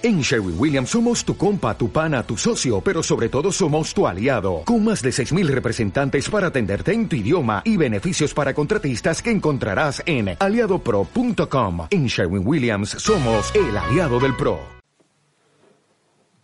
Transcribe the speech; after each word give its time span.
En 0.00 0.20
Sherwin 0.20 0.54
Williams 0.56 0.90
somos 0.90 1.24
tu 1.24 1.36
compa, 1.36 1.76
tu 1.76 1.90
pana, 1.90 2.22
tu 2.22 2.36
socio, 2.36 2.80
pero 2.80 3.02
sobre 3.02 3.28
todo 3.28 3.50
somos 3.50 3.92
tu 3.92 4.06
aliado, 4.06 4.62
con 4.64 4.84
más 4.84 5.02
de 5.02 5.10
6.000 5.10 5.48
representantes 5.48 6.30
para 6.30 6.46
atenderte 6.46 6.92
en 6.92 7.08
tu 7.08 7.16
idioma 7.16 7.62
y 7.64 7.76
beneficios 7.76 8.32
para 8.32 8.54
contratistas 8.54 9.20
que 9.20 9.32
encontrarás 9.32 10.00
en 10.06 10.36
aliadopro.com. 10.38 11.88
En 11.90 12.06
Sherwin 12.06 12.46
Williams 12.46 12.90
somos 12.90 13.52
el 13.56 13.76
aliado 13.76 14.20
del 14.20 14.36
PRO. 14.36 14.60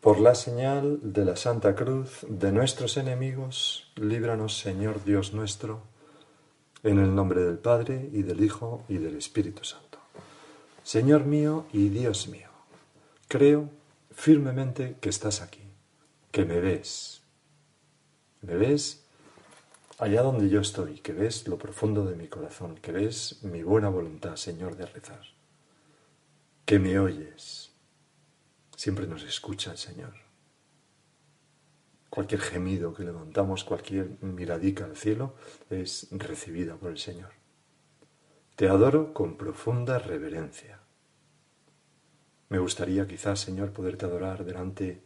Por 0.00 0.18
la 0.18 0.34
señal 0.34 0.98
de 1.00 1.24
la 1.24 1.36
Santa 1.36 1.76
Cruz 1.76 2.26
de 2.28 2.50
nuestros 2.50 2.96
enemigos, 2.96 3.92
líbranos 3.94 4.58
Señor 4.58 5.04
Dios 5.04 5.32
nuestro, 5.32 5.80
en 6.82 6.98
el 6.98 7.14
nombre 7.14 7.44
del 7.44 7.58
Padre 7.58 8.10
y 8.12 8.24
del 8.24 8.42
Hijo 8.42 8.82
y 8.88 8.98
del 8.98 9.14
Espíritu 9.14 9.62
Santo. 9.62 9.98
Señor 10.82 11.24
mío 11.24 11.66
y 11.72 11.88
Dios 11.90 12.26
mío 12.26 12.53
Creo 13.34 13.68
firmemente 14.12 14.96
que 15.00 15.08
estás 15.08 15.40
aquí, 15.40 15.64
que 16.30 16.44
me 16.44 16.60
ves. 16.60 17.20
Me 18.42 18.54
ves 18.54 19.08
allá 19.98 20.22
donde 20.22 20.48
yo 20.48 20.60
estoy, 20.60 21.00
que 21.00 21.12
ves 21.12 21.48
lo 21.48 21.58
profundo 21.58 22.04
de 22.04 22.14
mi 22.14 22.28
corazón, 22.28 22.76
que 22.76 22.92
ves 22.92 23.42
mi 23.42 23.64
buena 23.64 23.88
voluntad, 23.88 24.36
Señor, 24.36 24.76
de 24.76 24.86
rezar. 24.86 25.24
Que 26.64 26.78
me 26.78 26.96
oyes. 27.00 27.72
Siempre 28.76 29.08
nos 29.08 29.24
escucha 29.24 29.72
el 29.72 29.78
Señor. 29.78 30.14
Cualquier 32.10 32.40
gemido 32.40 32.94
que 32.94 33.02
levantamos, 33.02 33.64
cualquier 33.64 34.10
miradica 34.22 34.84
al 34.84 34.96
cielo, 34.96 35.34
es 35.70 36.06
recibida 36.12 36.76
por 36.76 36.92
el 36.92 36.98
Señor. 36.98 37.32
Te 38.54 38.68
adoro 38.68 39.12
con 39.12 39.36
profunda 39.36 39.98
reverencia. 39.98 40.83
Me 42.48 42.58
gustaría 42.58 43.06
quizás, 43.06 43.40
Señor, 43.40 43.72
poderte 43.72 44.04
adorar 44.04 44.44
delante 44.44 45.02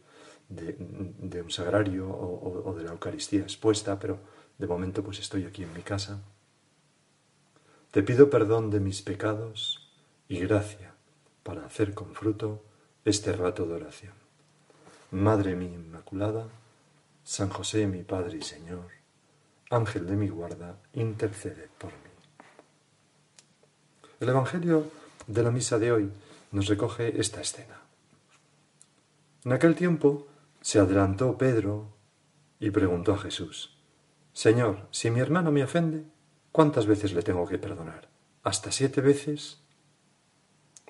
de, 0.49 1.41
un 1.41 1.51
sagrario 1.51 2.09
o, 2.09 2.75
de 2.75 2.83
la 2.83 2.91
Eucaristía 2.91 3.41
expuesta, 3.41 3.99
pero 3.99 4.19
de 4.57 4.67
momento 4.67 5.03
pues 5.03 5.19
estoy 5.19 5.45
aquí 5.45 5.63
en 5.63 5.73
mi 5.73 5.81
casa. 5.81 6.21
Te 7.91 8.03
pido 8.03 8.29
perdón 8.29 8.69
de 8.69 8.79
mis 8.79 9.01
pecados 9.01 9.89
y 10.27 10.39
gracia 10.39 10.93
para 11.43 11.65
hacer 11.65 11.93
con 11.93 12.13
fruto 12.13 12.63
este 13.05 13.33
rato 13.33 13.65
de 13.65 13.73
oración. 13.75 14.13
Madre 15.11 15.55
mía 15.55 15.73
Inmaculada, 15.73 16.47
San 17.23 17.49
José 17.49 17.87
mi 17.87 18.03
Padre 18.03 18.37
y 18.37 18.41
Señor, 18.41 18.87
Ángel 19.71 20.05
de 20.05 20.15
mi 20.15 20.29
guarda, 20.29 20.77
intercede 20.93 21.69
por 21.77 21.91
mí. 21.91 21.97
El 24.19 24.29
Evangelio 24.29 24.91
de 25.27 25.43
la 25.43 25.51
misa 25.51 25.79
de 25.79 25.91
hoy 25.91 26.11
nos 26.51 26.67
recoge 26.67 27.19
esta 27.19 27.41
escena. 27.41 27.81
En 29.45 29.53
aquel 29.53 29.75
tiempo 29.75 30.27
se 30.61 30.79
adelantó 30.79 31.37
Pedro 31.37 31.95
y 32.59 32.71
preguntó 32.71 33.13
a 33.13 33.17
Jesús, 33.17 33.77
Señor, 34.33 34.87
si 34.91 35.09
mi 35.11 35.19
hermano 35.19 35.51
me 35.51 35.63
ofende, 35.63 36.05
¿cuántas 36.51 36.85
veces 36.85 37.13
le 37.13 37.21
tengo 37.21 37.47
que 37.47 37.57
perdonar? 37.57 38.09
¿Hasta 38.43 38.71
siete 38.71 39.01
veces? 39.01 39.59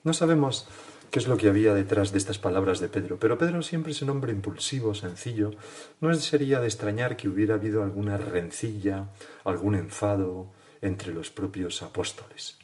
No 0.04 0.14
sabemos 0.14 0.68
qué 1.12 1.20
es 1.20 1.28
lo 1.28 1.38
que 1.38 1.50
había 1.50 1.74
detrás 1.74 2.12
de 2.12 2.18
estas 2.18 2.38
palabras 2.38 2.80
de 2.80 2.90
Pedro, 2.90 3.18
pero 3.20 3.38
Pedro 3.38 3.62
siempre 3.62 3.92
es 3.92 4.02
un 4.02 4.12
hombre 4.12 4.32
impulsivo, 4.32 4.94
sencillo. 4.94 5.52
No 6.00 6.14
sería 6.14 6.60
de 6.60 6.68
extrañar 6.68 7.18
que 7.18 7.28
hubiera 7.28 7.56
habido 7.56 7.84
alguna 7.84 8.18
rencilla, 8.18 9.10
algún 9.44 9.76
enfado 9.76 10.52
entre 10.82 11.14
los 11.14 11.32
propios 11.32 11.82
apóstoles. 11.82 12.58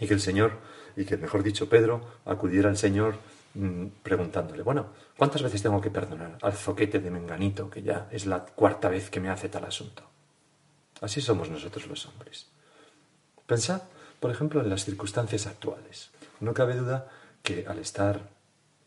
Y 0.00 0.06
que 0.06 0.14
el 0.14 0.20
Señor 0.20 0.52
y 0.98 1.04
que, 1.04 1.16
mejor 1.16 1.44
dicho, 1.44 1.68
Pedro 1.68 2.00
acudiera 2.24 2.68
al 2.68 2.76
Señor 2.76 3.14
mm, 3.54 3.86
preguntándole, 4.02 4.64
bueno, 4.64 4.86
¿cuántas 5.16 5.42
veces 5.42 5.62
tengo 5.62 5.80
que 5.80 5.92
perdonar 5.92 6.38
al 6.42 6.52
zoquete 6.54 6.98
de 6.98 7.10
Menganito, 7.10 7.70
que 7.70 7.82
ya 7.82 8.08
es 8.10 8.26
la 8.26 8.44
cuarta 8.44 8.88
vez 8.88 9.08
que 9.08 9.20
me 9.20 9.30
hace 9.30 9.48
tal 9.48 9.64
asunto? 9.64 10.02
Así 11.00 11.20
somos 11.20 11.50
nosotros 11.50 11.86
los 11.86 12.04
hombres. 12.06 12.48
Pensad, 13.46 13.82
por 14.18 14.32
ejemplo, 14.32 14.60
en 14.60 14.68
las 14.68 14.84
circunstancias 14.84 15.46
actuales. 15.46 16.10
No 16.40 16.52
cabe 16.52 16.74
duda 16.74 17.08
que 17.44 17.64
al 17.68 17.78
estar 17.78 18.28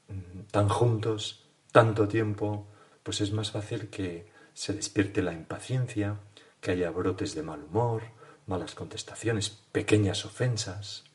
mm, 0.09 0.41
tan 0.51 0.67
juntos, 0.67 1.45
tanto 1.71 2.09
tiempo, 2.09 2.67
pues 3.03 3.21
es 3.21 3.31
más 3.31 3.51
fácil 3.51 3.89
que 3.89 4.29
se 4.53 4.73
despierte 4.73 5.21
la 5.21 5.31
impaciencia, 5.31 6.17
que 6.59 6.71
haya 6.71 6.91
brotes 6.91 7.35
de 7.35 7.43
mal 7.43 7.63
humor, 7.63 8.03
malas 8.47 8.75
contestaciones, 8.75 9.49
pequeñas 9.71 10.25
ofensas. 10.25 11.05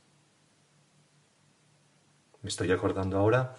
Me 2.46 2.50
estoy 2.50 2.70
acordando 2.70 3.18
ahora 3.18 3.56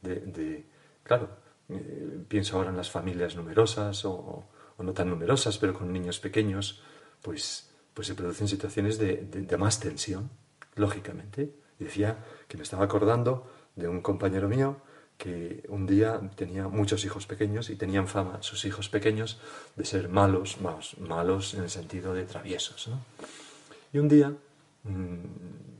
de, 0.00 0.64
claro, 1.02 1.28
eh, 1.68 2.22
pienso 2.28 2.56
ahora 2.56 2.70
en 2.70 2.76
las 2.76 2.88
familias 2.88 3.34
numerosas 3.34 4.04
o, 4.04 4.44
no 4.78 4.92
tan 4.92 5.10
numerosas, 5.10 5.58
pero 5.58 5.74
con 5.74 5.92
niños 5.92 6.20
pequeños, 6.20 6.80
pues, 7.20 7.68
pues 7.92 8.06
se 8.06 8.14
producen 8.14 8.46
situaciones 8.46 8.96
de, 8.96 9.56
más 9.58 9.80
tensión, 9.80 10.30
lógicamente. 10.76 11.52
Decía 11.80 12.24
que 12.46 12.56
me 12.56 12.62
estaba 12.62 12.84
acordando 12.84 13.50
de 13.74 13.88
un 13.88 14.02
compañero 14.02 14.48
mío 14.48 14.76
que 15.16 15.64
un 15.68 15.84
día 15.84 16.20
tenía 16.36 16.68
muchos 16.68 17.04
hijos 17.04 17.26
pequeños 17.26 17.70
y 17.70 17.74
tenían 17.74 18.06
fama 18.06 18.40
sus 18.40 18.64
hijos 18.66 18.88
pequeños 18.88 19.40
de 19.74 19.84
ser 19.84 20.08
malos, 20.08 20.60
malos, 20.60 20.96
malos 21.00 21.54
en 21.54 21.64
el 21.64 21.70
sentido 21.70 22.14
de 22.14 22.22
traviesos. 22.22 22.88
Y 23.92 23.98
un 23.98 24.06
día, 24.06 24.32
mm, 24.84 25.16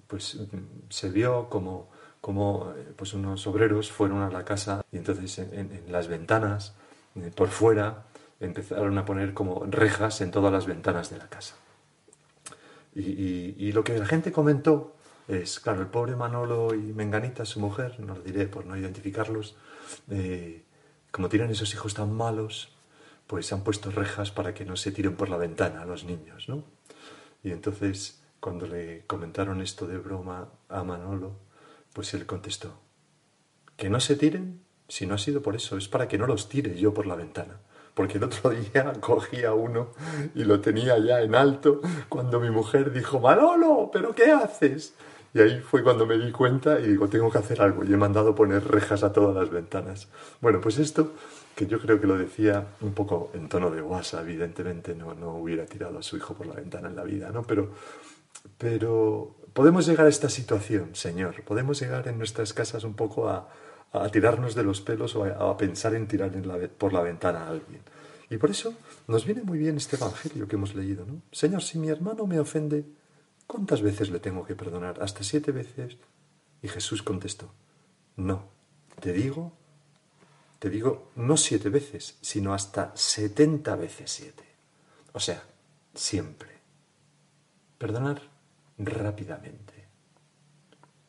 pues 0.08 0.40
se 0.88 1.10
vio 1.10 1.48
como 1.48 1.96
como 2.28 2.74
eh, 2.76 2.92
pues 2.94 3.14
unos 3.14 3.46
obreros 3.46 3.90
fueron 3.90 4.20
a 4.20 4.28
la 4.28 4.44
casa 4.44 4.84
y 4.92 4.98
entonces 4.98 5.38
en, 5.38 5.84
las 5.88 6.08
ventanas, 6.08 6.74
eh, 7.14 7.32
por 7.34 7.48
fuera, 7.48 8.04
empezaron 8.38 8.98
a 8.98 9.06
poner 9.06 9.32
como 9.32 9.64
rejas 9.64 10.20
en 10.20 10.30
todas 10.30 10.52
las 10.52 10.66
ventanas 10.66 11.08
de 11.08 11.16
la 11.16 11.26
casa. 11.30 11.54
Y, 12.94 13.72
lo 13.72 13.82
que 13.82 13.98
la 13.98 14.04
gente 14.04 14.30
comentó 14.30 14.94
es, 15.26 15.58
claro, 15.58 15.80
el 15.80 15.86
pobre 15.86 16.16
Manolo 16.16 16.74
y 16.74 16.92
Menganita, 16.92 17.46
su 17.46 17.60
mujer, 17.60 17.98
no 17.98 18.16
lo 18.16 18.20
diré 18.20 18.46
por 18.46 18.66
no 18.66 18.76
identificarlos, 18.76 19.56
eh, 20.10 20.64
como 21.10 21.30
tienen 21.30 21.48
esos 21.48 21.72
hijos 21.72 21.94
tan 21.94 22.12
malos, 22.12 22.76
pues 23.26 23.50
han 23.54 23.64
puesto 23.64 23.90
rejas 23.90 24.32
para 24.32 24.52
que 24.52 24.66
no 24.66 24.76
se 24.76 24.92
tiren 24.92 25.16
por 25.16 25.30
la 25.30 25.38
ventana 25.38 25.80
a 25.80 25.86
los 25.86 26.04
niños, 26.04 26.46
¿no? 26.46 26.62
Y 27.42 27.52
entonces, 27.52 28.20
cuando 28.38 28.66
le 28.66 29.06
comentaron 29.06 29.62
esto 29.62 29.86
de 29.86 29.96
broma 29.96 30.50
a 30.68 30.84
Manolo, 30.84 31.47
pues 31.92 32.14
él 32.14 32.26
contestó, 32.26 32.80
que 33.76 33.88
no 33.88 34.00
se 34.00 34.16
tiren, 34.16 34.62
si 34.88 35.06
no 35.06 35.14
ha 35.14 35.18
sido 35.18 35.42
por 35.42 35.54
eso, 35.54 35.76
es 35.76 35.88
para 35.88 36.08
que 36.08 36.18
no 36.18 36.26
los 36.26 36.48
tire 36.48 36.78
yo 36.78 36.94
por 36.94 37.06
la 37.06 37.14
ventana. 37.14 37.60
Porque 37.94 38.18
el 38.18 38.24
otro 38.24 38.50
día 38.72 38.92
cogía 39.00 39.54
uno 39.54 39.90
y 40.34 40.44
lo 40.44 40.60
tenía 40.60 40.98
ya 40.98 41.20
en 41.20 41.34
alto 41.34 41.80
cuando 42.08 42.40
mi 42.40 42.50
mujer 42.50 42.92
dijo, 42.92 43.20
Manolo, 43.20 43.90
¿pero 43.92 44.14
qué 44.14 44.30
haces? 44.30 44.94
Y 45.34 45.40
ahí 45.40 45.60
fue 45.60 45.82
cuando 45.82 46.06
me 46.06 46.16
di 46.16 46.32
cuenta 46.32 46.80
y 46.80 46.88
digo, 46.88 47.08
tengo 47.08 47.30
que 47.30 47.38
hacer 47.38 47.60
algo. 47.60 47.84
Y 47.84 47.92
he 47.92 47.96
mandado 47.96 48.34
poner 48.34 48.66
rejas 48.66 49.02
a 49.02 49.12
todas 49.12 49.34
las 49.34 49.50
ventanas. 49.50 50.08
Bueno, 50.40 50.60
pues 50.60 50.78
esto, 50.78 51.12
que 51.54 51.66
yo 51.66 51.80
creo 51.80 52.00
que 52.00 52.06
lo 52.06 52.16
decía 52.16 52.66
un 52.80 52.94
poco 52.94 53.30
en 53.34 53.48
tono 53.48 53.70
de 53.70 53.80
guasa, 53.80 54.22
evidentemente 54.22 54.94
no, 54.94 55.14
no 55.14 55.36
hubiera 55.36 55.66
tirado 55.66 55.98
a 55.98 56.02
su 56.02 56.16
hijo 56.16 56.34
por 56.34 56.46
la 56.46 56.54
ventana 56.54 56.88
en 56.88 56.96
la 56.96 57.04
vida, 57.04 57.30
¿no? 57.30 57.42
Pero, 57.42 57.72
pero 58.56 59.36
podemos 59.58 59.88
llegar 59.88 60.06
a 60.06 60.08
esta 60.08 60.28
situación, 60.28 60.94
Señor. 60.94 61.42
Podemos 61.42 61.80
llegar 61.80 62.06
en 62.06 62.16
nuestras 62.16 62.52
casas 62.52 62.84
un 62.84 62.94
poco 62.94 63.28
a, 63.28 63.48
tirarnos 64.12 64.54
de 64.54 64.62
los 64.62 64.80
pelos 64.80 65.16
o 65.16 65.24
a, 65.24 65.56
pensar 65.56 65.96
en 65.96 66.06
tirar 66.06 66.30
por 66.78 66.92
la 66.92 67.02
ventana 67.02 67.40
a 67.40 67.48
alguien. 67.48 67.80
Y 68.30 68.36
por 68.36 68.50
eso 68.52 68.72
nos 69.08 69.24
viene 69.24 69.42
muy 69.42 69.58
bien 69.58 69.76
este 69.76 69.96
Evangelio 69.96 70.46
que 70.46 70.54
hemos 70.54 70.76
leído, 70.76 71.04
¿no? 71.04 71.22
Señor, 71.32 71.64
si 71.64 71.76
mi 71.76 71.88
hermano 71.88 72.24
me 72.24 72.38
ofende, 72.38 72.84
¿cuántas 73.48 73.82
veces 73.82 74.10
le 74.10 74.20
tengo 74.20 74.46
que 74.46 74.54
perdonar? 74.54 75.02
¿Hasta 75.02 75.24
siete 75.24 75.50
veces? 75.50 75.96
Y 76.62 76.68
Jesús 76.68 77.02
contestó, 77.02 77.52
no, 78.14 78.44
te 79.00 79.12
digo, 79.12 79.54
te 80.60 80.70
digo 80.70 81.10
no 81.16 81.36
siete 81.36 81.68
veces, 81.68 82.16
sino 82.20 82.54
hasta 82.54 82.92
setenta 82.94 83.74
veces 83.74 84.08
siete. 84.12 84.44
O 85.14 85.18
sea, 85.18 85.42
siempre. 85.96 86.50
Perdonar 87.76 88.37
rápidamente. 88.78 89.86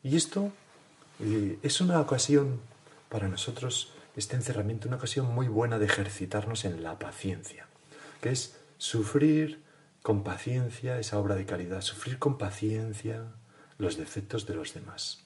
Y 0.02 0.16
esto 0.16 0.52
eh, 1.20 1.58
es 1.62 1.80
una 1.80 2.00
ocasión 2.00 2.60
para 3.08 3.28
nosotros, 3.28 3.92
este 4.16 4.36
encerramiento, 4.36 4.88
una 4.88 4.96
ocasión 4.96 5.26
muy 5.26 5.48
buena 5.48 5.78
de 5.78 5.86
ejercitarnos 5.86 6.64
en 6.64 6.82
la 6.82 6.98
paciencia, 6.98 7.66
que 8.20 8.30
es 8.30 8.56
sufrir 8.78 9.62
con 10.02 10.24
paciencia 10.24 10.98
esa 10.98 11.18
obra 11.18 11.34
de 11.34 11.46
caridad, 11.46 11.82
sufrir 11.82 12.18
con 12.18 12.38
paciencia 12.38 13.24
los 13.78 13.96
defectos 13.96 14.46
de 14.46 14.54
los 14.54 14.74
demás. 14.74 15.24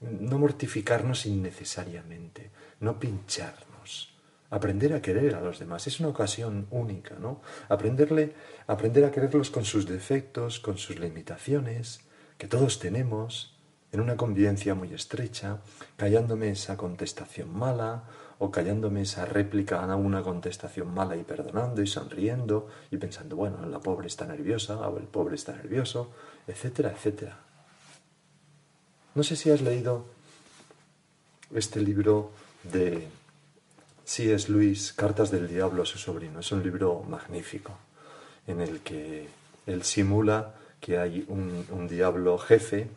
No 0.00 0.38
mortificarnos 0.38 1.26
innecesariamente, 1.26 2.50
no 2.80 3.00
pincharnos, 3.00 4.13
aprender 4.54 4.92
a 4.92 5.02
querer 5.02 5.34
a 5.34 5.40
los 5.40 5.58
demás. 5.58 5.88
Es 5.88 5.98
una 5.98 6.10
ocasión 6.10 6.68
única, 6.70 7.16
¿no? 7.16 7.40
Aprenderle, 7.68 8.34
aprender 8.68 9.04
a 9.04 9.10
quererlos 9.10 9.50
con 9.50 9.64
sus 9.64 9.84
defectos, 9.84 10.60
con 10.60 10.78
sus 10.78 10.96
limitaciones, 11.00 12.02
que 12.38 12.46
todos 12.46 12.78
tenemos, 12.78 13.56
en 13.90 14.00
una 14.00 14.16
convivencia 14.16 14.76
muy 14.76 14.94
estrecha, 14.94 15.58
callándome 15.96 16.50
esa 16.50 16.76
contestación 16.76 17.52
mala 17.52 18.04
o 18.38 18.52
callándome 18.52 19.02
esa 19.02 19.24
réplica 19.24 19.82
a 19.82 19.96
una 19.96 20.22
contestación 20.22 20.94
mala 20.94 21.16
y 21.16 21.24
perdonando 21.24 21.82
y 21.82 21.88
sonriendo 21.88 22.68
y 22.92 22.96
pensando, 22.96 23.34
bueno, 23.34 23.66
la 23.66 23.80
pobre 23.80 24.06
está 24.06 24.24
nerviosa 24.24 24.78
o 24.88 24.98
el 24.98 25.06
pobre 25.06 25.34
está 25.34 25.52
nervioso, 25.52 26.12
etcétera, 26.46 26.92
etcétera. 26.92 27.38
No 29.16 29.24
sé 29.24 29.34
si 29.34 29.50
has 29.50 29.62
leído 29.62 30.04
este 31.52 31.80
libro 31.80 32.30
de 32.62 33.08
C.S. 34.04 34.50
Luis, 34.50 34.92
Cartas 34.92 35.30
del 35.30 35.48
Diablo 35.48 35.82
a 35.82 35.86
su 35.86 35.98
sobrino. 35.98 36.40
Es 36.40 36.52
un 36.52 36.62
libro 36.62 37.02
magnífico 37.08 37.76
en 38.46 38.60
el 38.60 38.80
que 38.80 39.28
él 39.66 39.82
simula 39.82 40.54
que 40.80 40.98
hay 40.98 41.24
un, 41.28 41.88
diablo 41.88 42.36
jefe 42.36 42.88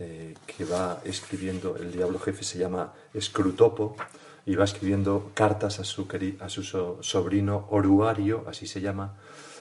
eh, 0.00 0.34
que 0.46 0.64
va 0.64 1.00
escribiendo, 1.04 1.76
el 1.76 1.92
diablo 1.92 2.18
jefe 2.18 2.42
se 2.42 2.58
llama 2.58 2.92
Scrutopo, 3.18 3.96
y 4.48 4.56
va 4.56 4.64
escribiendo 4.64 5.30
cartas 5.34 5.78
a 5.78 5.84
su, 5.84 6.08
a 6.40 6.48
su 6.48 6.62
sobrino 7.02 7.66
Oruario, 7.70 8.44
así 8.48 8.66
se 8.66 8.80
llama, 8.80 9.14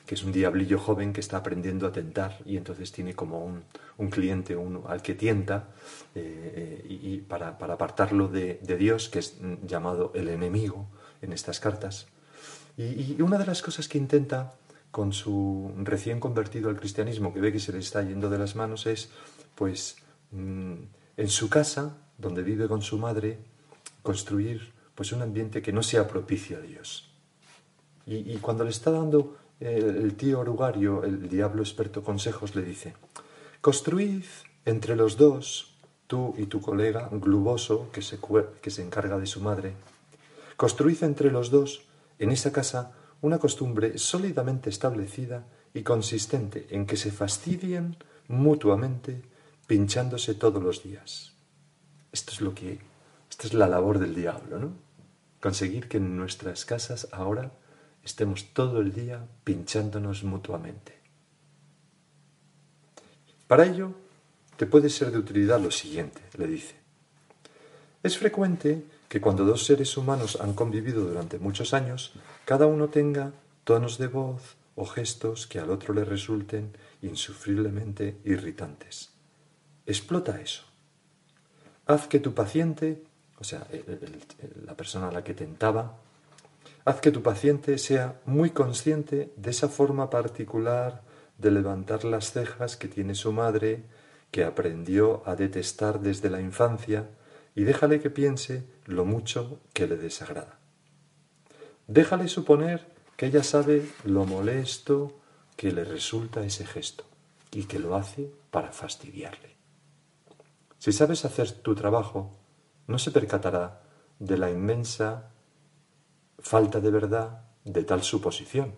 que 0.08 0.16
es 0.16 0.24
un 0.24 0.32
diablillo 0.32 0.80
joven 0.80 1.12
que 1.12 1.20
está 1.20 1.38
aprendiendo 1.38 1.86
a 1.86 1.92
tentar 1.92 2.40
y 2.46 2.56
entonces 2.56 2.94
tiene 2.94 3.14
como 3.14 3.44
un, 3.98 4.10
cliente 4.10 4.58
al 4.88 5.02
que 5.02 5.16
tienta 5.16 5.68
eh, 6.16 6.86
y, 6.88 7.18
para, 7.18 7.50
apartarlo 7.50 8.30
de, 8.30 8.58
Dios, 8.80 9.10
que 9.10 9.20
es 9.20 9.36
llamado 9.68 10.14
el 10.16 10.30
enemigo 10.30 10.88
en 11.22 11.34
estas 11.34 11.60
cartas. 11.60 12.08
Y, 12.78 13.22
una 13.22 13.38
de 13.38 13.46
las 13.46 13.62
cosas 13.62 13.90
que 13.90 13.98
intenta 13.98 14.54
con 14.92 15.12
su 15.12 15.74
recién 15.84 16.22
convertido 16.22 16.70
al 16.70 16.78
cristianismo, 16.78 17.34
que 17.34 17.42
ve 17.42 17.52
que 17.52 17.60
se 17.60 17.74
le 17.74 17.80
está 17.80 18.02
yendo 18.02 18.30
de 18.30 18.38
las 18.38 18.56
manos, 18.56 18.86
es, 18.88 19.10
pues, 19.56 19.98
mm, 20.32 20.74
en 21.18 21.28
su 21.28 21.50
casa, 21.50 21.98
donde 22.18 22.44
vive 22.44 22.70
con 22.70 22.82
su 22.82 22.98
madre, 22.98 23.40
construir 24.04 24.72
pues 24.96 25.12
un 25.12 25.22
ambiente 25.22 25.62
que 25.62 25.74
no 25.74 25.84
sea 25.84 26.08
propicio 26.08 26.58
a 26.58 26.62
Dios. 26.62 27.12
Y 28.10 28.38
cuando 28.38 28.64
le 28.64 28.70
está 28.70 28.90
dando 28.90 29.36
el, 29.60 30.16
tío 30.16 30.40
orugario, 30.40 31.04
el 31.04 31.30
diablo 31.30 31.62
experto 31.62 32.04
consejos, 32.04 32.56
le 32.56 32.62
dice, 32.62 32.94
construid 33.62 34.24
entre 34.66 34.96
los 34.96 35.18
dos, 35.18 35.76
tú 36.08 36.34
y 36.38 36.46
tu 36.46 36.62
colega 36.62 37.10
gluboso, 37.12 37.90
que 37.92 38.02
se, 38.02 38.20
que 38.62 38.72
se 38.72 38.84
encarga 38.84 39.18
de 39.18 39.26
su 39.26 39.42
madre, 39.42 39.74
construid 40.56 41.04
entre 41.04 41.32
los 41.32 41.50
dos, 41.50 41.84
en 42.20 42.32
esa 42.32 42.52
casa, 42.52 42.94
una 43.22 43.40
costumbre 43.40 43.98
sólidamente 43.98 44.70
establecida 44.70 45.46
y 45.74 45.84
consistente 45.84 46.68
en 46.70 46.86
que 46.86 46.98
se 46.98 47.12
fastidien 47.12 47.98
mutuamente 48.28 49.24
pinchándose 49.68 50.34
todos 50.34 50.62
los 50.62 50.84
días. 50.84 51.34
Esto 52.12 52.32
es 52.32 52.42
lo 52.42 52.54
que, 52.54 52.80
esta 53.30 53.48
es 53.48 53.54
la 53.54 53.68
labor 53.68 54.00
del 54.00 54.16
diablo, 54.16 54.60
¿no? 54.60 54.72
Conseguir 55.42 55.88
que 55.88 55.98
en 55.98 56.18
nuestras 56.18 56.66
casas 56.66 57.08
ahora 57.12 57.52
estemos 58.08 58.54
todo 58.54 58.80
el 58.80 58.94
día 58.94 59.28
pinchándonos 59.44 60.24
mutuamente. 60.24 60.98
Para 63.48 63.66
ello, 63.66 63.92
te 64.56 64.66
puede 64.66 64.90
ser 64.90 65.12
de 65.12 65.20
utilidad 65.20 65.60
lo 65.60 65.72
siguiente, 65.72 66.22
le 66.38 66.48
dice. 66.48 66.76
Es 68.04 68.18
frecuente 68.18 68.86
que 69.10 69.20
cuando 69.20 69.44
dos 69.44 69.66
seres 69.66 69.98
humanos 69.98 70.38
han 70.40 70.54
convivido 70.54 71.04
durante 71.04 71.38
muchos 71.38 71.74
años, 71.74 72.14
cada 72.46 72.66
uno 72.66 72.88
tenga 72.88 73.34
tonos 73.66 73.98
de 73.98 74.08
voz 74.08 74.56
o 74.76 74.86
gestos 74.86 75.46
que 75.46 75.60
al 75.60 75.70
otro 75.70 75.94
le 75.94 76.06
resulten 76.06 76.72
insufriblemente 77.02 78.18
irritantes. 78.24 79.12
Explota 79.86 80.40
eso. 80.40 80.64
Haz 81.86 82.08
que 82.08 82.20
tu 82.20 82.34
paciente, 82.34 83.04
o 83.38 83.44
sea, 83.44 83.68
la 84.66 84.76
persona 84.76 85.10
a 85.10 85.12
la 85.12 85.26
que 85.26 85.34
tentaba, 85.34 85.98
Haz 86.88 87.02
que 87.02 87.12
tu 87.12 87.22
paciente 87.22 87.78
sea 87.80 88.22
muy 88.24 88.52
consciente 88.52 89.34
de 89.36 89.50
esa 89.50 89.68
forma 89.68 90.10
particular 90.10 91.04
de 91.38 91.52
levantar 91.52 92.06
las 92.06 92.32
cejas 92.32 92.78
que 92.78 92.88
tiene 92.88 93.14
su 93.14 93.34
madre, 93.34 93.84
que 94.32 94.46
aprendió 94.46 95.22
a 95.26 95.36
detestar 95.36 96.00
desde 96.00 96.30
la 96.30 96.40
infancia, 96.40 97.10
y 97.56 97.66
déjale 97.66 98.00
que 98.00 98.10
piense 98.10 98.64
lo 98.86 99.04
mucho 99.04 99.60
que 99.74 99.86
le 99.86 99.98
desagrada. 99.98 100.60
Déjale 101.88 102.30
suponer 102.30 102.88
que 103.18 103.26
ella 103.26 103.44
sabe 103.44 103.86
lo 104.06 104.24
molesto 104.24 105.20
que 105.58 105.74
le 105.74 105.84
resulta 105.84 106.46
ese 106.46 106.66
gesto 106.66 107.04
y 107.52 107.66
que 107.66 107.80
lo 107.80 107.98
hace 107.98 108.32
para 108.50 108.72
fastidiarle. 108.72 109.58
Si 110.78 110.94
sabes 110.94 111.26
hacer 111.26 111.52
tu 111.52 111.76
trabajo, 111.76 112.32
no 112.88 112.98
se 112.98 113.12
percatará 113.12 113.82
de 114.20 114.38
la 114.38 114.50
inmensa 114.50 115.34
falta 116.40 116.80
de 116.80 116.92
verdad 116.92 117.44
de 117.64 117.84
tal 117.84 118.04
suposición. 118.04 118.74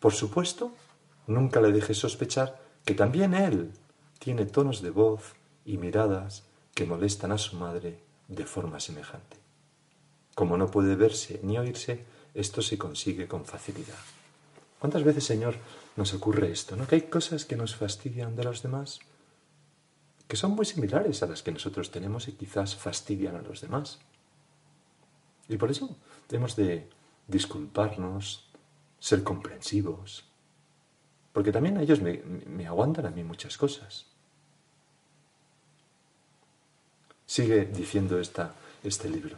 Por 0.00 0.12
supuesto, 0.12 0.72
nunca 1.26 1.60
le 1.60 1.72
dejes 1.72 1.98
sospechar 1.98 2.60
que 2.84 2.94
también 2.94 3.34
él 3.34 3.72
tiene 4.18 4.46
tonos 4.46 4.82
de 4.82 4.90
voz 4.90 5.34
y 5.64 5.78
miradas 5.78 6.44
que 6.74 6.86
molestan 6.86 7.32
a 7.32 7.38
su 7.38 7.56
madre 7.56 8.00
de 8.28 8.44
forma 8.44 8.80
semejante. 8.80 9.38
Como 10.34 10.56
no 10.56 10.70
puede 10.70 10.96
verse 10.96 11.40
ni 11.42 11.58
oírse, 11.58 12.04
esto 12.34 12.60
se 12.60 12.76
consigue 12.76 13.26
con 13.26 13.46
facilidad. 13.46 13.98
¿Cuántas 14.78 15.02
veces, 15.02 15.24
Señor, 15.24 15.56
nos 15.96 16.12
ocurre 16.12 16.52
esto? 16.52 16.76
¿No? 16.76 16.86
Que 16.86 16.96
hay 16.96 17.02
cosas 17.02 17.46
que 17.46 17.56
nos 17.56 17.74
fastidian 17.74 18.36
de 18.36 18.44
los 18.44 18.62
demás, 18.62 19.00
que 20.28 20.36
son 20.36 20.52
muy 20.52 20.66
similares 20.66 21.22
a 21.22 21.26
las 21.26 21.42
que 21.42 21.52
nosotros 21.52 21.90
tenemos 21.90 22.28
y 22.28 22.32
quizás 22.32 22.76
fastidian 22.76 23.36
a 23.36 23.42
los 23.42 23.62
demás. 23.62 23.98
Y 25.48 25.56
por 25.56 25.70
eso 25.70 25.96
Hemos 26.30 26.56
de 26.56 26.88
disculparnos, 27.28 28.48
ser 28.98 29.22
comprensivos, 29.22 30.24
porque 31.32 31.52
también 31.52 31.76
ellos 31.76 32.00
me, 32.00 32.66
aguantan 32.66 33.06
a 33.06 33.10
mí 33.10 33.22
muchas 33.22 33.56
cosas. 33.56 34.06
Sigue 37.26 37.66
diciendo 37.66 38.18
esta, 38.18 38.54
este 38.82 39.08
libro. 39.08 39.36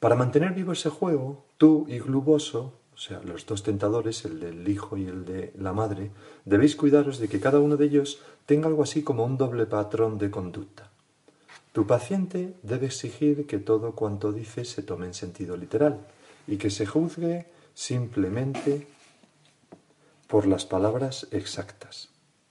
Para 0.00 0.16
mantener 0.16 0.52
vivo 0.52 0.72
ese 0.72 0.90
juego, 0.90 1.44
tú 1.56 1.86
y 1.88 1.98
Gluboso, 1.98 2.72
o 2.94 2.98
sea, 2.98 3.20
los 3.22 3.46
dos 3.46 3.62
tentadores, 3.62 4.24
el 4.24 4.40
del 4.40 4.68
hijo 4.68 4.96
y 4.96 5.06
el 5.06 5.24
de 5.24 5.52
la 5.58 5.72
madre, 5.72 6.10
debéis 6.44 6.76
cuidaros 6.76 7.18
de 7.18 7.28
que 7.28 7.40
cada 7.40 7.60
uno 7.60 7.76
de 7.76 7.86
ellos 7.86 8.20
tenga 8.44 8.68
algo 8.68 8.82
así 8.82 9.02
como 9.02 9.24
un 9.24 9.38
doble 9.38 9.64
patrón 9.66 10.18
de 10.18 10.30
conducta. 10.30 10.90
Tu 11.76 11.86
paciente 11.86 12.54
debe 12.62 12.86
exigir 12.86 13.46
que 13.46 13.58
todo 13.58 13.94
cuanto 13.94 14.32
dice 14.32 14.64
se 14.64 14.82
tome 14.82 15.04
en 15.04 15.12
sentido 15.12 15.58
literal 15.58 16.06
y 16.46 16.56
que 16.56 16.70
se 16.70 16.86
juzgue 16.86 17.44
simplemente 17.74 18.86
por 20.26 20.46
las 20.46 20.64
palabras 20.64 21.28
exactas, 21.32 22.08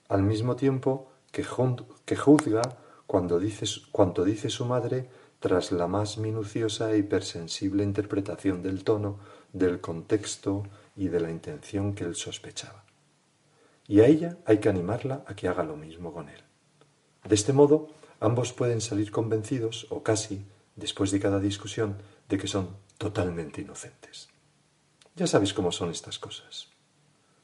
al 0.10 0.22
mismo 0.22 0.56
tiempo 0.56 1.08
que, 1.32 1.44
juzga 1.44 2.62
cuando 3.08 3.40
dice, 3.40 3.66
cuanto 3.92 4.24
dice 4.26 4.52
su 4.52 4.64
madre 4.64 5.10
tras 5.40 5.72
la 5.72 5.88
más 5.88 6.20
minuciosa 6.20 6.92
e 6.92 7.00
hipersensible 7.00 7.84
interpretación 7.84 8.62
del 8.62 8.84
tono, 8.84 9.18
del 9.52 9.82
contexto 9.82 10.68
y 10.96 11.08
de 11.08 11.20
la 11.20 11.32
intención 11.32 11.96
que 11.96 12.04
él 12.04 12.14
sospechaba. 12.14 12.84
Y 13.88 14.02
a 14.02 14.06
ella 14.06 14.38
hay 14.46 14.60
que 14.60 14.70
animarla 14.70 15.24
a 15.26 15.36
que 15.36 15.48
haga 15.48 15.64
lo 15.64 15.78
mismo 15.78 16.14
con 16.14 16.30
él. 16.30 16.44
De 17.28 17.34
este 17.34 17.54
modo, 17.54 17.90
ambos 18.26 18.54
pueden 18.54 18.82
salir 18.82 19.12
convencidos, 19.12 19.88
o 19.90 20.02
casi, 20.02 20.46
después 20.76 21.12
de 21.12 21.20
cada 21.20 21.40
discusión, 21.40 21.98
de 22.28 22.38
que 22.38 22.48
son 22.48 22.70
totalmente 22.98 23.62
inocentes. 23.62 24.30
Ya 25.16 25.28
sabéis 25.28 25.54
cómo 25.54 25.72
son 25.72 25.92
estas 25.92 26.18
cosas. 26.18 26.70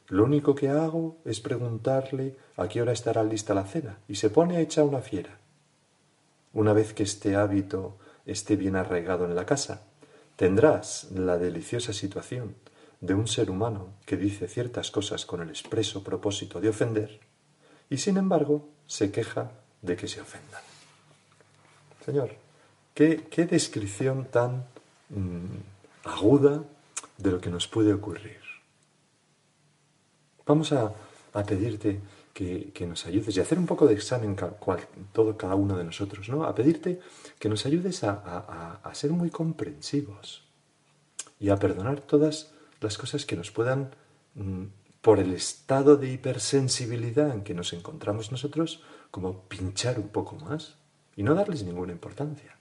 Lo 0.08 0.24
único 0.24 0.56
que 0.56 0.70
hago 0.70 1.18
es 1.24 1.40
preguntarle 1.40 2.36
a 2.58 2.68
qué 2.68 2.82
hora 2.82 2.92
estará 2.92 3.24
lista 3.24 3.54
la 3.54 3.64
cena, 3.66 4.00
y 4.08 4.16
se 4.16 4.30
pone 4.30 4.60
hecha 4.60 4.84
una 4.84 5.02
fiera. 5.02 5.38
Una 6.54 6.74
vez 6.74 6.94
que 6.94 7.04
este 7.04 7.36
hábito 7.36 7.98
esté 8.26 8.56
bien 8.56 8.76
arraigado 8.76 9.26
en 9.26 9.36
la 9.36 9.46
casa, 9.46 9.84
tendrás 10.36 11.12
la 11.12 11.38
deliciosa 11.38 11.94
situación 11.94 12.56
de 13.00 13.14
un 13.14 13.28
ser 13.28 13.52
humano 13.52 13.94
que 14.06 14.18
dice 14.18 14.48
ciertas 14.48 14.90
cosas 14.90 15.26
con 15.26 15.42
el 15.42 15.50
expreso 15.50 16.04
propósito 16.04 16.60
de 16.60 16.70
ofender, 16.70 17.20
y 17.90 17.98
sin 17.98 18.18
embargo 18.18 18.68
se 18.88 19.12
queja 19.12 19.52
de 19.82 19.96
que 19.96 20.08
se 20.08 20.22
ofendan. 20.22 20.71
Señor, 22.05 22.31
qué, 22.96 23.48
descripción 23.50 24.25
tan 24.25 24.65
mm, 25.10 26.08
aguda 26.10 26.63
de 27.17 27.31
lo 27.31 27.39
que 27.39 27.50
nos 27.50 27.67
puede 27.67 27.93
ocurrir. 27.93 28.39
Vamos 30.46 30.74
a, 30.74 30.93
pedirte 31.46 32.00
que, 32.34 32.86
nos 32.88 33.05
ayudes 33.05 33.38
y 33.38 33.39
hacer 33.39 33.60
un 33.60 33.67
poco 33.67 33.86
de 33.86 33.93
examen 33.93 34.36
todo 35.13 35.38
cada 35.38 35.55
uno 35.55 35.77
de 35.77 35.84
nosotros, 35.84 36.27
¿no? 36.29 36.43
A 36.43 36.55
pedirte 36.55 37.00
que 37.39 37.50
nos 37.50 37.65
ayudes 37.65 38.03
a, 38.03 38.79
a 38.84 38.96
ser 38.96 39.12
muy 39.12 39.29
comprensivos 39.29 40.43
y 41.39 41.50
a 41.50 41.58
perdonar 41.58 42.01
todas 42.01 42.51
las 42.81 42.98
cosas 42.98 43.25
que 43.25 43.36
nos 43.36 43.51
puedan, 43.51 43.91
mm, 44.36 44.63
por 45.01 45.20
el 45.20 45.34
estado 45.34 45.98
de 45.98 46.12
hipersensibilidad 46.12 47.34
en 47.34 47.43
que 47.43 47.53
nos 47.53 47.74
encontramos 47.74 48.31
nosotros, 48.31 48.81
como 49.10 49.41
pinchar 49.43 50.00
un 50.00 50.10
poco 50.10 50.36
más 50.36 50.81
y 51.15 51.24
no 51.24 51.36
darles 51.36 51.63
ninguna 51.63 51.91
importancia. 51.91 52.58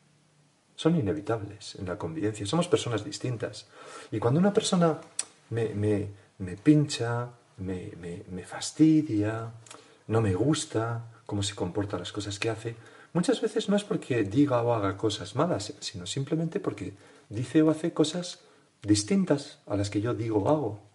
Son 0.74 0.96
inevitables 0.96 1.74
en 1.76 1.86
la 1.86 1.98
convivencia, 1.98 2.46
somos 2.46 2.68
personas 2.68 3.04
distintas. 3.04 3.68
Y 4.10 4.18
cuando 4.18 4.40
una 4.40 4.52
persona 4.52 5.00
me, 5.50 5.74
me, 5.74 6.08
me 6.38 6.56
pincha, 6.56 7.28
me, 7.58 7.92
me, 8.30 8.44
fastidia, 8.44 9.52
no 10.08 10.20
me 10.20 10.34
gusta 10.34 11.04
cómo 11.26 11.42
se 11.42 11.54
comporta 11.54 11.98
las 11.98 12.12
cosas 12.12 12.38
que 12.38 12.50
hace, 12.50 12.76
muchas 13.12 13.40
veces 13.40 13.68
no 13.68 13.76
es 13.76 13.84
porque 13.84 14.24
diga 14.24 14.62
o 14.62 14.72
haga 14.72 14.96
cosas 14.96 15.36
malas, 15.36 15.74
sino 15.80 16.06
simplemente 16.06 16.60
porque 16.60 16.94
dice 17.28 17.62
o 17.62 17.70
hace 17.70 17.92
cosas 17.92 18.40
distintas 18.82 19.58
a 19.66 19.76
las 19.76 19.90
que 19.90 20.00
yo 20.00 20.14
digo 20.14 20.44
o 20.44 20.48
hago. 20.48 20.89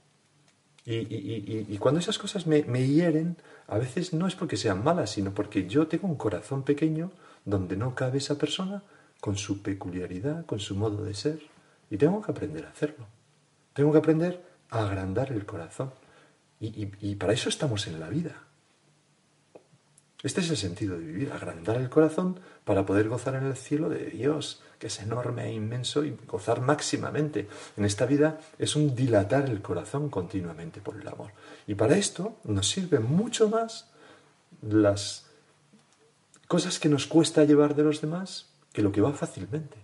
Y, 0.85 1.77
cuando 1.79 1.99
esas 1.99 2.19
cosas 2.19 2.45
me, 2.45 2.63
me, 2.63 2.87
hieren, 2.87 3.37
a 3.67 3.79
veces 3.79 4.13
no 4.13 4.27
es 4.27 4.35
porque 4.35 4.55
sean 4.55 4.83
malas, 4.83 5.11
sino 5.11 5.33
porque 5.33 5.67
yo 5.67 5.87
tengo 5.87 6.07
un 6.07 6.15
corazón 6.15 6.63
pequeño 6.63 7.11
donde 7.43 7.75
no 7.75 7.95
cabe 7.95 8.19
esa 8.19 8.37
persona 8.37 8.83
con 9.19 9.35
su 9.37 9.63
peculiaridad, 9.63 10.45
con 10.45 10.59
su 10.59 10.75
modo 10.75 11.03
de 11.03 11.15
ser. 11.15 11.39
Y 11.89 11.97
tengo 11.97 12.21
que 12.21 12.31
aprender 12.31 12.65
a 12.65 12.69
hacerlo. 12.69 13.07
Tengo 13.73 13.91
que 13.91 13.97
aprender 13.97 14.43
a 14.69 14.85
agrandar 14.85 15.31
el 15.31 15.45
corazón. 15.45 15.91
Y, 16.59 17.15
para 17.15 17.33
eso 17.33 17.49
estamos 17.49 17.87
en 17.87 17.99
la 17.99 18.09
vida. 18.09 18.44
Este 20.25 20.41
es 20.41 20.49
el 20.49 20.57
sentido 20.57 20.97
de 20.97 21.05
vivir, 21.05 21.31
agrandar 21.31 21.77
el 21.77 21.87
corazón 21.87 22.39
para 22.63 22.83
poder 22.83 23.09
gozar 23.09 23.35
en 23.35 23.43
el 23.43 23.55
cielo 23.55 23.89
de 23.89 24.05
Dios, 24.05 24.59
que 24.79 24.87
es 24.87 24.99
enorme 24.99 25.45
e 25.45 25.53
inmenso, 25.53 26.03
y 26.03 26.17
gozar 26.25 26.61
máximamente. 26.61 27.47
En 27.77 27.85
esta 27.85 28.07
vida 28.07 28.39
es 28.57 28.75
un 28.75 28.95
dilatar 28.95 29.47
el 29.47 29.61
corazón 29.61 30.09
continuamente 30.09 30.81
por 30.81 30.99
el 30.99 31.07
amor. 31.07 31.29
Y 31.67 31.75
para 31.75 31.95
esto 31.95 32.37
nos 32.43 32.67
sirven 32.67 33.03
mucho 33.03 33.49
más 33.49 33.91
las 34.63 35.27
cosas 36.47 36.79
que 36.79 36.89
nos 36.89 37.05
cuesta 37.05 37.43
llevar 37.43 37.75
de 37.75 37.83
los 37.83 38.01
demás 38.01 38.47
que 38.73 38.81
lo 38.81 38.91
que 38.91 39.01
va 39.01 39.13
fácilmente. 39.13 39.77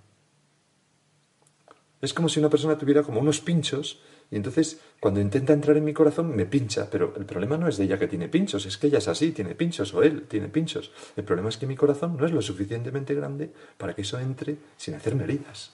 Es 2.01 2.15
como 2.15 2.29
si 2.29 2.39
una 2.39 2.50
persona 2.50 2.79
tuviera 2.79 3.03
como 3.03 3.19
unos 3.19 3.41
pinchos 3.41 4.01
y 4.31 4.38
entonces, 4.38 4.79
cuando 5.01 5.19
intenta 5.19 5.51
entrar 5.51 5.75
en 5.75 5.83
mi 5.83 5.93
corazón, 5.93 6.33
me 6.33 6.45
pincha. 6.45 6.89
Pero 6.89 7.13
el 7.17 7.25
problema 7.25 7.57
no 7.57 7.67
es 7.67 7.75
de 7.75 7.83
ella 7.83 8.00
que 8.00 8.07
tiene 8.07 8.29
pinchos, 8.29 8.65
es 8.65 8.77
que 8.77 8.88
ella 8.88 9.00
es 9.00 9.09
así, 9.09 9.33
tiene 9.33 9.55
pinchos, 9.55 9.93
o 9.93 10.01
él 10.01 10.25
tiene 10.29 10.47
pinchos. 10.47 10.91
El 11.17 11.25
problema 11.25 11.50
es 11.50 11.57
que 11.57 11.67
mi 11.67 11.75
corazón 11.75 12.15
no 12.15 12.25
es 12.25 12.31
lo 12.31 12.41
suficientemente 12.41 13.13
grande 13.13 13.51
para 13.77 13.93
que 13.93 14.03
eso 14.03 14.17
entre 14.19 14.57
sin 14.77 14.93
hacerme 14.93 15.25
heridas. 15.25 15.73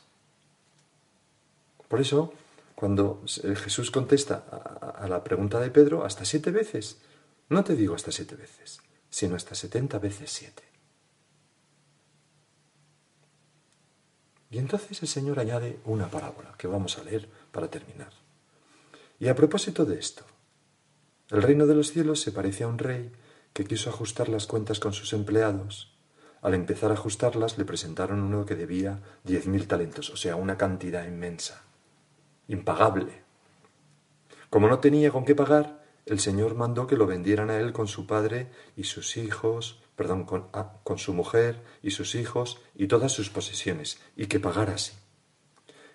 Por 1.87 2.01
eso, 2.01 2.33
cuando 2.73 3.21
Jesús 3.27 3.91
contesta 3.91 4.37
a 4.37 5.07
la 5.07 5.23
pregunta 5.23 5.59
de 5.59 5.69
Pedro, 5.69 6.03
hasta 6.03 6.25
siete 6.25 6.49
veces, 6.49 6.99
no 7.49 7.63
te 7.63 7.75
digo 7.75 7.93
hasta 7.93 8.11
siete 8.11 8.35
veces, 8.35 8.81
sino 9.11 9.35
hasta 9.35 9.53
setenta 9.53 9.99
veces 9.99 10.31
siete. 10.31 10.63
Y 14.49 14.57
entonces 14.57 14.99
el 15.03 15.07
Señor 15.07 15.39
añade 15.39 15.77
una 15.85 16.09
parábola 16.09 16.55
que 16.57 16.67
vamos 16.67 16.97
a 16.97 17.03
leer 17.03 17.29
para 17.51 17.69
terminar. 17.69 18.26
Y 19.19 19.29
a 19.29 19.35
propósito 19.35 19.85
de 19.85 19.97
esto, 19.97 20.25
el 21.29 21.41
reino 21.41 21.65
de 21.65 21.75
los 21.75 21.91
cielos 21.91 22.21
se 22.21 22.31
parece 22.31 22.63
a 22.63 22.67
un 22.67 22.77
rey 22.77 23.11
que 23.53 23.65
quiso 23.65 23.89
ajustar 23.89 24.29
las 24.29 24.45
cuentas 24.45 24.79
con 24.79 24.93
sus 24.93 25.13
empleados. 25.13 25.97
Al 26.41 26.53
empezar 26.53 26.91
a 26.91 26.93
ajustarlas 26.93 27.57
le 27.57 27.65
presentaron 27.65 28.21
uno 28.21 28.45
que 28.45 28.55
debía 28.55 29.01
diez 29.23 29.47
mil 29.47 29.67
talentos, 29.67 30.11
o 30.11 30.17
sea, 30.17 30.35
una 30.35 30.57
cantidad 30.57 31.05
inmensa, 31.05 31.63
impagable. 32.47 33.23
Como 34.51 34.67
no 34.67 34.79
tenía 34.79 35.11
con 35.11 35.25
qué 35.25 35.33
pagar, 35.33 35.83
el 36.05 36.19
Señor 36.19 36.55
mandó 36.55 36.87
que 36.87 36.95
lo 36.95 37.07
vendieran 37.07 37.49
a 37.49 37.59
él 37.59 37.73
con 37.73 37.87
su 37.87 38.05
padre 38.05 38.47
y 38.75 38.83
sus 38.83 39.17
hijos, 39.17 39.81
perdón, 39.95 40.25
con, 40.25 40.47
ah, 40.53 40.79
con 40.83 40.99
su 40.99 41.13
mujer 41.13 41.63
y 41.81 41.91
sus 41.91 42.13
hijos 42.15 42.61
y 42.75 42.87
todas 42.87 43.11
sus 43.11 43.29
posesiones, 43.29 43.99
y 44.15 44.27
que 44.27 44.39
pagara 44.39 44.75
así. 44.75 44.93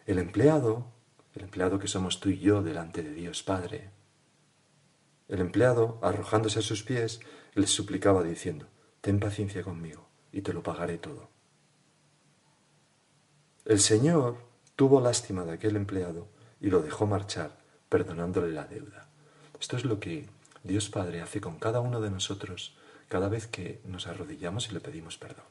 El 0.05 0.19
empleado 0.19 0.93
el 1.35 1.43
empleado 1.43 1.79
que 1.79 1.89
somos 1.89 2.21
tú 2.21 2.29
y 2.29 2.39
yo 2.39 2.63
delante 2.63 3.03
de 3.03 3.13
Dios 3.15 3.43
Padre. 3.43 3.91
El 5.29 5.41
empleado, 5.41 5.99
arrojándose 6.03 6.59
a 6.59 6.63
sus 6.63 6.83
pies, 6.83 7.21
le 7.55 7.67
suplicaba 7.67 8.23
diciendo, 8.23 8.67
Ten 9.01 9.19
paciencia 9.19 9.63
conmigo 9.63 10.09
y 10.31 10.43
te 10.43 10.53
lo 10.53 10.63
pagaré 10.63 10.99
todo. 10.99 11.31
El 13.65 13.81
Señor 13.81 14.37
tuvo 14.77 15.01
lástima 15.01 15.45
de 15.45 15.53
aquel 15.53 15.77
empleado 15.77 16.29
y 16.61 16.69
lo 16.69 16.83
dejó 16.83 17.07
marchar, 17.07 17.59
perdonándole 17.89 18.53
la 18.53 18.65
deuda. 18.65 19.09
Esto 19.59 19.77
es 19.77 19.85
lo 19.85 20.01
que 20.01 20.29
Dios 20.63 20.91
Padre 20.91 21.23
hace 21.23 21.41
con 21.41 21.59
cada 21.59 21.81
uno 21.81 22.01
de 22.01 22.11
nosotros 22.11 22.77
cada 23.09 23.29
vez 23.29 23.47
que 23.47 23.81
nos 23.85 24.07
arrodillamos 24.07 24.69
y 24.71 24.75
le 24.75 24.81
pedimos 24.81 25.19
perdón. 25.19 25.45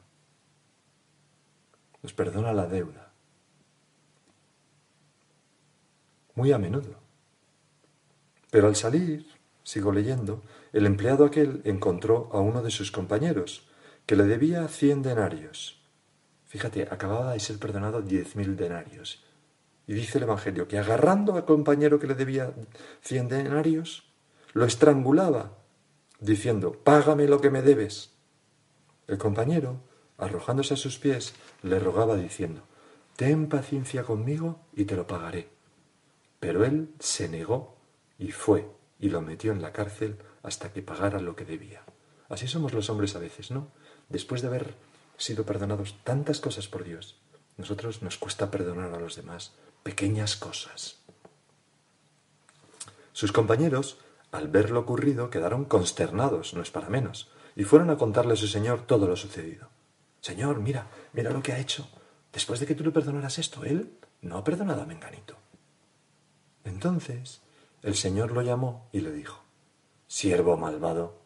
Nos 2.02 2.12
perdona 2.12 2.52
la 2.52 2.66
deuda 2.66 3.11
muy 6.34 6.52
a 6.52 6.58
menudo. 6.58 7.00
Pero 8.50 8.68
al 8.68 8.76
salir, 8.76 9.26
sigo 9.62 9.92
leyendo, 9.92 10.42
el 10.72 10.86
empleado 10.86 11.24
aquel 11.24 11.62
encontró 11.64 12.28
a 12.32 12.40
uno 12.40 12.62
de 12.62 12.70
sus 12.70 12.90
compañeros, 12.90 13.68
que 14.06 14.16
le 14.16 14.24
debía 14.24 14.66
cien 14.68 15.02
denarios. 15.02 15.80
Fíjate, 16.46 16.82
acababa 16.90 17.32
de 17.32 17.40
ser 17.40 17.58
perdonado 17.58 18.02
diez 18.02 18.36
mil 18.36 18.56
denarios. 18.56 19.24
Y 19.86 19.94
dice 19.94 20.18
el 20.18 20.24
Evangelio 20.24 20.68
que 20.68 20.78
agarrando 20.78 21.36
al 21.36 21.44
compañero 21.44 21.98
que 21.98 22.06
le 22.06 22.14
debía 22.14 22.52
cien 23.00 23.28
denarios, 23.28 24.04
lo 24.52 24.64
estrangulaba, 24.64 25.58
diciendo, 26.20 26.72
Págame 26.72 27.26
lo 27.26 27.40
que 27.40 27.50
me 27.50 27.62
debes. 27.62 28.10
El 29.06 29.18
compañero, 29.18 29.80
arrojándose 30.18 30.74
a 30.74 30.76
sus 30.76 30.98
pies, 30.98 31.34
le 31.62 31.78
rogaba 31.78 32.16
diciendo, 32.16 32.62
Ten 33.16 33.48
paciencia 33.48 34.04
conmigo 34.04 34.60
y 34.74 34.84
te 34.84 34.96
lo 34.96 35.06
pagaré. 35.06 35.51
Pero 36.42 36.64
él 36.64 36.92
se 36.98 37.28
negó 37.28 37.76
y 38.18 38.32
fue 38.32 38.68
y 38.98 39.10
lo 39.10 39.20
metió 39.20 39.52
en 39.52 39.62
la 39.62 39.72
cárcel 39.72 40.18
hasta 40.42 40.72
que 40.72 40.82
pagara 40.82 41.20
lo 41.20 41.36
que 41.36 41.44
debía. 41.44 41.84
Así 42.28 42.48
somos 42.48 42.72
los 42.72 42.90
hombres 42.90 43.14
a 43.14 43.20
veces, 43.20 43.52
¿no? 43.52 43.68
Después 44.08 44.42
de 44.42 44.48
haber 44.48 44.74
sido 45.16 45.46
perdonados 45.46 45.94
tantas 46.02 46.40
cosas 46.40 46.66
por 46.66 46.82
Dios, 46.82 47.16
nosotros 47.56 48.02
nos 48.02 48.18
cuesta 48.18 48.50
perdonar 48.50 48.92
a 48.92 48.98
los 48.98 49.14
demás 49.14 49.52
pequeñas 49.84 50.34
cosas. 50.34 50.98
Sus 53.12 53.30
compañeros, 53.30 53.98
al 54.32 54.48
ver 54.48 54.70
lo 54.70 54.80
ocurrido, 54.80 55.30
quedaron 55.30 55.64
consternados, 55.64 56.54
no 56.54 56.62
es 56.62 56.72
para 56.72 56.88
menos, 56.88 57.30
y 57.54 57.62
fueron 57.62 57.88
a 57.90 57.98
contarle 57.98 58.32
a 58.32 58.36
su 58.36 58.48
señor 58.48 58.84
todo 58.84 59.06
lo 59.06 59.14
sucedido. 59.14 59.68
Señor, 60.20 60.58
mira, 60.58 60.88
mira 61.12 61.30
lo 61.30 61.40
que 61.40 61.52
ha 61.52 61.60
hecho. 61.60 61.88
Después 62.32 62.58
de 62.58 62.66
que 62.66 62.74
tú 62.74 62.82
le 62.82 62.90
perdonaras 62.90 63.38
esto, 63.38 63.62
él 63.62 63.96
no 64.22 64.38
ha 64.38 64.42
perdonado 64.42 64.82
a 64.82 64.86
Menganito. 64.86 65.36
Entonces 66.64 67.42
el 67.82 67.94
Señor 67.96 68.32
lo 68.32 68.42
llamó 68.42 68.88
y 68.92 69.00
le 69.00 69.12
dijo, 69.12 69.42
Siervo 70.06 70.56
malvado, 70.56 71.18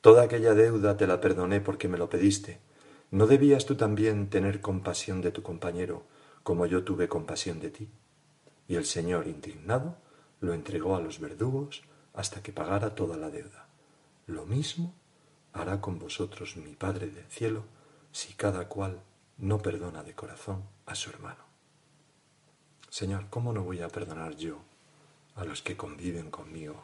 toda 0.00 0.24
aquella 0.24 0.54
deuda 0.54 0.96
te 0.96 1.06
la 1.06 1.20
perdoné 1.20 1.60
porque 1.60 1.88
me 1.88 1.98
lo 1.98 2.08
pediste. 2.08 2.60
¿No 3.10 3.26
debías 3.26 3.66
tú 3.66 3.76
también 3.76 4.28
tener 4.28 4.60
compasión 4.60 5.22
de 5.22 5.30
tu 5.30 5.42
compañero 5.42 6.04
como 6.42 6.66
yo 6.66 6.84
tuve 6.84 7.08
compasión 7.08 7.58
de 7.60 7.70
ti? 7.70 7.88
Y 8.68 8.74
el 8.74 8.84
Señor, 8.84 9.26
indignado, 9.26 9.96
lo 10.40 10.52
entregó 10.52 10.96
a 10.96 11.00
los 11.00 11.20
verdugos 11.20 11.82
hasta 12.14 12.42
que 12.42 12.52
pagara 12.52 12.94
toda 12.94 13.16
la 13.16 13.30
deuda. 13.30 13.68
Lo 14.26 14.44
mismo 14.44 14.94
hará 15.52 15.80
con 15.80 15.98
vosotros 15.98 16.56
mi 16.56 16.74
Padre 16.74 17.08
del 17.08 17.26
cielo 17.26 17.64
si 18.12 18.34
cada 18.34 18.68
cual 18.68 19.00
no 19.38 19.58
perdona 19.62 20.02
de 20.02 20.14
corazón 20.14 20.64
a 20.84 20.94
su 20.94 21.10
hermano. 21.10 21.45
Señor, 22.98 23.26
¿cómo 23.28 23.52
no 23.52 23.62
voy 23.62 23.82
a 23.82 23.90
perdonar 23.90 24.36
yo 24.36 24.56
a 25.34 25.44
los 25.44 25.60
que 25.60 25.76
conviven 25.76 26.30
conmigo 26.30 26.82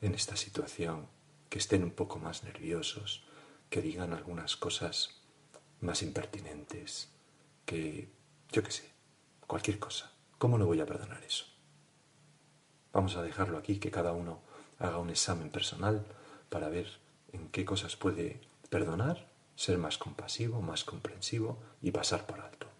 en 0.00 0.14
esta 0.14 0.34
situación, 0.34 1.08
que 1.50 1.58
estén 1.58 1.84
un 1.84 1.90
poco 1.90 2.18
más 2.18 2.42
nerviosos, 2.42 3.22
que 3.68 3.82
digan 3.82 4.14
algunas 4.14 4.56
cosas 4.56 5.20
más 5.82 6.02
impertinentes, 6.02 7.10
que, 7.66 8.08
yo 8.50 8.62
qué 8.62 8.70
sé, 8.70 8.90
cualquier 9.46 9.78
cosa? 9.78 10.10
¿Cómo 10.38 10.56
no 10.56 10.64
voy 10.64 10.80
a 10.80 10.86
perdonar 10.86 11.22
eso? 11.22 11.44
Vamos 12.94 13.16
a 13.16 13.22
dejarlo 13.22 13.58
aquí, 13.58 13.78
que 13.78 13.90
cada 13.90 14.12
uno 14.12 14.40
haga 14.78 14.96
un 14.96 15.10
examen 15.10 15.50
personal 15.50 16.06
para 16.48 16.70
ver 16.70 16.98
en 17.34 17.50
qué 17.50 17.66
cosas 17.66 17.94
puede 17.96 18.40
perdonar, 18.70 19.28
ser 19.54 19.76
más 19.76 19.98
compasivo, 19.98 20.62
más 20.62 20.82
comprensivo 20.82 21.58
y 21.82 21.90
pasar 21.90 22.24
por 22.24 22.40
alto. 22.40 22.71